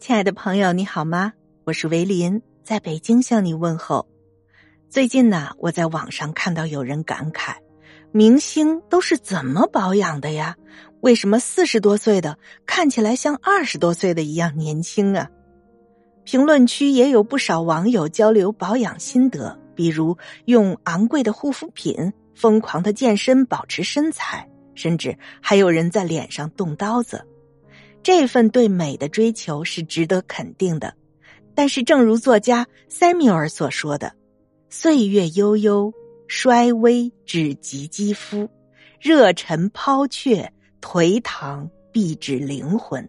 [0.00, 1.34] 亲爱的朋友，你好吗？
[1.64, 4.08] 我是维林，在北京向你问候。
[4.88, 7.56] 最近呢，我在网上看到有人感慨：
[8.10, 10.56] 明星都是怎么保养的呀？
[11.02, 15.28] 为什么四十多岁的看起来像二十多岁的一样年轻啊？
[16.24, 27.26] 评论区也有不少网友交流保养心得，比如用昂贵的护肤品、疯狂的健身保持身材，甚至还有人在脸上动刀子。
[28.02, 30.94] 这份对美的追求是值得肯定的，
[31.54, 34.14] 但是正如作家塞缪尔所说的
[34.70, 35.92] ：“岁月悠悠，
[36.26, 38.48] 衰微只及肌肤；
[39.00, 43.08] 热忱抛却，颓唐必指灵魂。”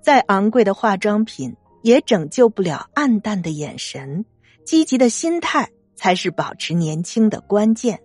[0.00, 4.24] 再昂贵的化妆品也拯救不了暗淡的眼神，
[4.64, 8.00] 积极的心态才是保持年轻的关键。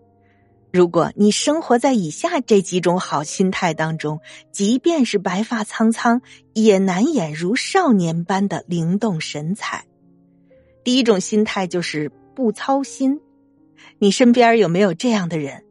[0.74, 6.24] 如果你生活在以下这几种好心态当中，即便是白发苍苍，
[6.56, 9.86] 也难掩如少年般的灵动神采。
[10.84, 13.22] 第一种心态就是不操心。
[14.00, 15.64] 你身边有没有这样的人？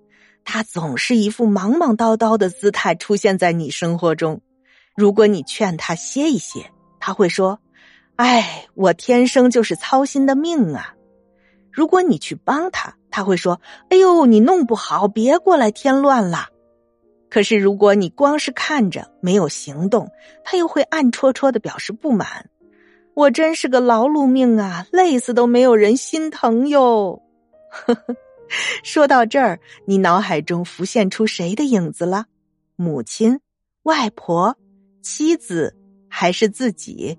[0.45, 4.41] 他总是一副忙忙叨叨的姿态出现在你生活中。
[4.95, 7.59] 如果你劝他歇一歇，他会说
[8.15, 10.95] ：“哎，我天生就是操心的命啊。”
[11.73, 16.49] 如果你去帮他，他会说：“哎呦，你弄不好，别过来添乱了。”
[17.31, 20.11] 可是如果你光是看着没有行动，
[20.45, 22.51] 他又会暗戳戳的表示不满。
[23.15, 27.23] 我真是个劳碌命啊，累死都没有人心疼哟。
[28.85, 32.27] 说到这儿，你脑海中浮现出谁的影子了？
[32.77, 33.41] 母亲、
[33.85, 34.55] 外婆、
[35.01, 35.75] 妻子，
[36.09, 37.19] 还是自己？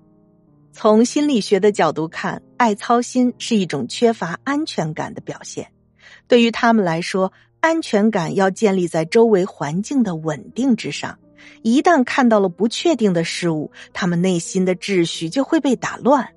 [0.71, 5.67] 从心理学的角度看，爱操心是一种缺乏安全感的表现。
[6.29, 11.19] 对于他们来说，安全感要建立在周围环境的稳定之上。
[11.61, 16.29] 一旦看到了不确定的事物，他们内心的秩序就会被打乱。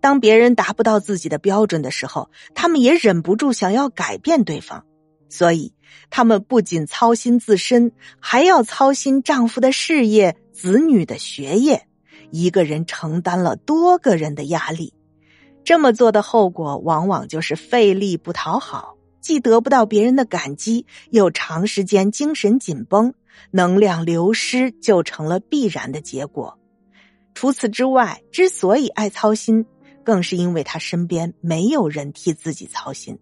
[0.00, 4.84] 当别人达不到自己的标准的时候，他们也忍不住想要改变对方。
[5.28, 5.72] 所以，
[6.10, 11.86] 他们不仅操心自身，还要操心丈夫的事业、子女的学业。
[12.32, 14.94] 一个人承担了多个人的压力，
[15.64, 23.14] 这么做的后果往往就是费力不讨好，既得不到别人的感激，又长时间精神紧绷，
[23.50, 26.58] 能量流失就成了必然的结果。
[27.34, 29.64] 除此之外，之所以爱操心，
[30.04, 33.18] 更是因为他身边没有人替自己操心。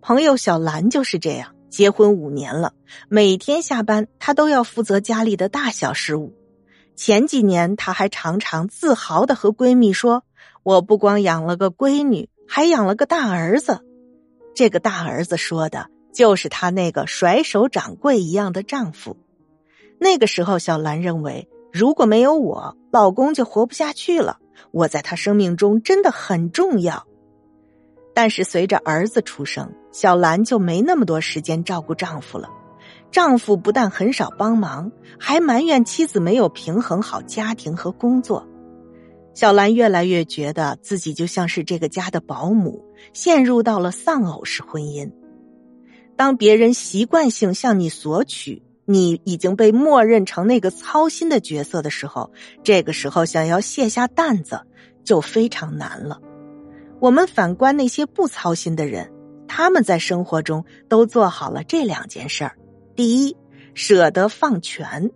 [0.00, 2.74] 朋友小兰就是这样，结婚五年了，
[3.08, 6.32] 每天下班她都要负责家里的大小事务。
[7.02, 10.22] 前几年，她还常常自豪的和闺蜜说
[10.62, 13.80] ：“我不光养了个闺女，还养了个大儿子。”
[14.54, 19.16] 这个大儿子说的就是她那个甩手掌柜一样的丈夫。
[19.98, 24.36] 那个时候，小兰认为，如果没有我，老公就活不下去了。
[24.70, 27.06] 我在他生命中真的很重要。
[28.12, 32.50] 但是随着儿子出生，小兰就没那么多时间照顾丈夫了。
[33.10, 38.46] 丈夫不但很少帮忙，还埋怨妻子没有平衡好家庭和工作。
[39.34, 45.10] 小兰越来越觉得自己就像是这个家的保姆，陷入到了丧偶式婚姻。
[46.16, 52.30] 当别人习惯性向你索取，你已经被默认成那个操心的角色的时候，
[52.62, 54.60] 这个时候想要卸下担子
[55.04, 56.20] 就非常难了。
[57.00, 59.10] 我们反观那些不操心的人，
[59.48, 62.56] 他们在生活中都做好了这两件事儿。
[63.00, 63.34] 第一，
[63.72, 65.10] 舍得放权，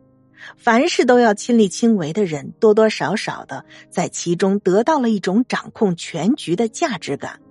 [0.56, 7.42] 凡事都要亲力亲为的人，多多少少的在其中得到了一种掌控全局的价值感。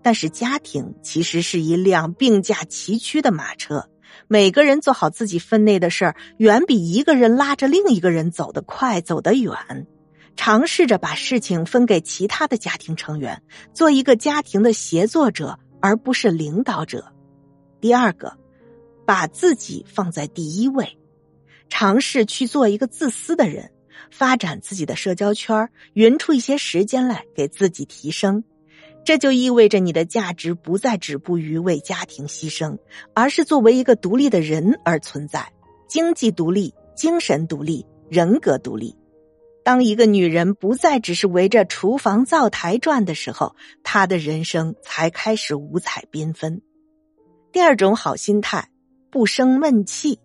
[0.00, 3.88] 但是，家庭其实是一辆并驾齐驱的马车，
[4.28, 9.88] 每个人做好自己分内的事儿，远比一个人拉着另一个人走得快、走得远。
[10.36, 13.42] 尝试着把事情分给其他的家庭成员，
[13.74, 17.12] 做一个家庭的协作者，而不是领导者。
[17.80, 18.40] 第二个。
[19.06, 20.98] 把自己放在第一位，
[21.68, 23.70] 尝试去做一个自私的人，
[24.10, 28.44] 发展自己的社交圈，匀出一些时间来给自己提升。
[29.04, 32.78] 这就意味着你的价值不再止步于为家庭牺牲，
[33.14, 35.52] 而是作为一个独立的人而存在，
[35.88, 38.96] 经济独立、精神独立、人格独立。
[39.64, 46.62] 当一个女人不再只是围着厨房灶台转的时候，她的人生才开始五彩缤纷。
[47.52, 48.68] 第二种好心态。
[49.12, 50.18] 不生闷气，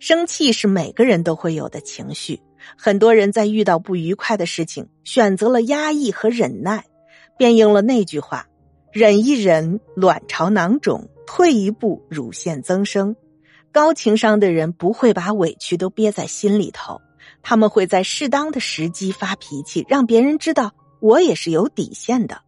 [0.00, 2.42] 生气是每个人都会有的情绪。
[2.76, 6.86] 很多人在遇到不愉快的事情，选择了压抑和忍耐，
[7.38, 8.48] 便应了那句话
[8.90, 13.14] ：“忍一忍，卵巢囊肿；退一步，乳腺增生。”
[13.70, 17.00] 高情商的人不会把委屈都憋在心里头，
[17.42, 22.42] 他们会在适当的时机发脾气，让别人知道我也是有底线的。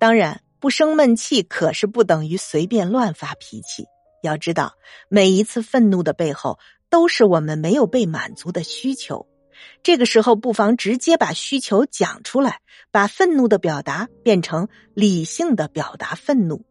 [0.00, 3.86] 当然，不生闷气可是不等于随便乱发脾气。
[4.22, 4.74] 要知道，
[5.08, 6.58] 每一次愤怒的背后，
[6.88, 9.26] 都是我们没有被满足的需求。
[9.82, 16.64] 这个时候，不妨直接把需求讲出来，把愤怒的表达变成理性的表达愤怒。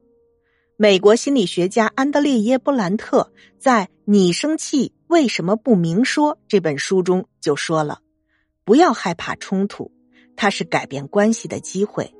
[0.76, 8.00] 美国心理学家安德烈耶·布兰特在《你生气为什么不明说》这本书中就说了
[8.64, 9.92] ：“不要害怕冲突，
[10.36, 12.14] 它是改变关系的机会；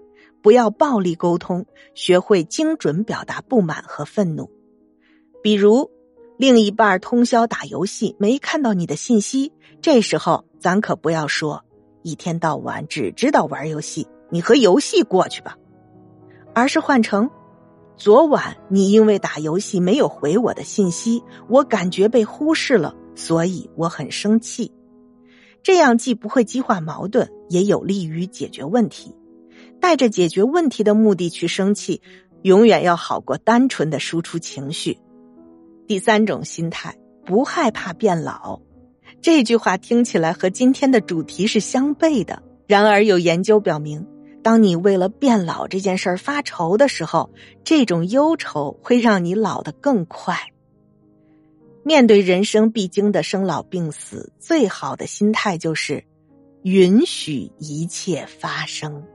[0.44, 1.66] 不要暴力沟通，
[1.96, 4.52] 学会精准表达不满和愤怒。
[5.42, 5.90] 比如，
[6.38, 9.52] 另一半通宵打游戏，没看到你的信息，
[9.82, 11.64] 这时候咱可不要说
[12.04, 15.58] 一天到晚只知道玩游戏，你和游戏过去吧，
[16.54, 17.30] 而是换成。”
[18.00, 24.72] 昨晚你因为打游戏没有回我的信息，我感觉被忽视了，所以我很生气。
[25.64, 29.14] 这样既不会激化矛盾，也有利于解决问题。
[29.82, 32.02] 带着解决问题的目的去生气，
[32.44, 34.98] 永远要好过单纯的输出情绪。
[35.90, 36.96] 第三种心态，
[37.26, 38.62] 不害怕变老。
[39.24, 44.06] 这句话听起来和今天的主题是相悖的，然而有研究表明。
[44.44, 47.32] 当你为了变老这件事儿发愁的时候，
[47.64, 50.38] 这种忧愁会让你老得更快。
[51.84, 56.06] 面对人生必经的生老病死，最好的心态就是
[56.62, 59.06] 允许一切发生，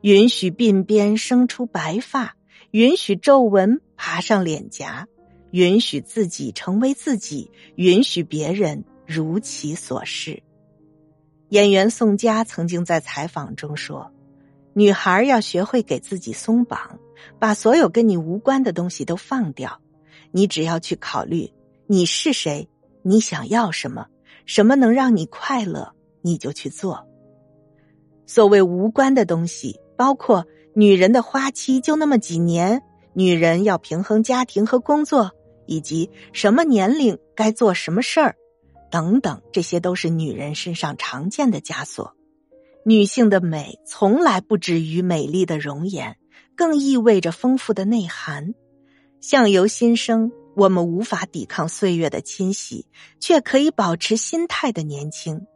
[0.00, 2.34] 允许鬓边生出白发，
[2.72, 5.06] 允许皱纹爬上脸颊，
[5.52, 10.42] 允许自己成为自己，允许别人如其所是。
[11.48, 14.12] 演员宋佳曾经在采访中说。
[14.74, 16.98] 女孩要学会给自己松绑，
[17.38, 19.82] 把所有跟你无关的东西都放掉。
[20.30, 21.52] 你只要去考虑
[21.86, 22.70] 你是谁，
[23.02, 24.06] 你想要什么，
[24.46, 27.06] 什么能让你快乐，你就去做。
[28.24, 32.82] 所谓无关的东西，包括女人的花期就那么几年，
[33.12, 35.32] 女人要平衡家庭和工作，
[35.66, 38.36] 以及什么年龄该做什么事儿，
[38.90, 42.14] 等等，这些都是女人身上常见的枷锁。
[42.84, 46.16] 女性的美从来不止于美丽的容颜，
[46.56, 48.54] 更意味着丰富的内涵。
[49.20, 52.86] 相由心生，我们无法抵抗岁月的侵袭，
[53.20, 55.46] 却可以保持心态的年轻。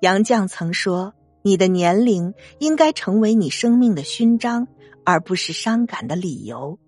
[0.00, 4.68] 杨绛曾说：“你的年龄应该成为你生命的勋章，
[5.04, 6.78] 而不是伤感的理由。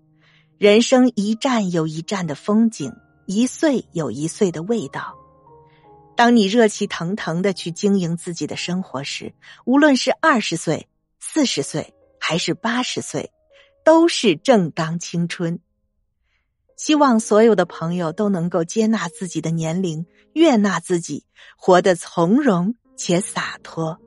[0.57, 2.91] 人生一站有一站的风景，
[3.27, 5.15] 一岁有一岁的味道。”
[6.17, 10.87] 当你热气腾腾的去经营自己的生活时，无论是二十岁、
[11.19, 13.31] 四十岁还是八十岁，
[13.85, 15.59] 都是正当青春。
[16.75, 21.23] 希望所有的朋友都能够接纳自己的年龄，悦纳自己，
[21.55, 23.99] 活得从容且洒脱。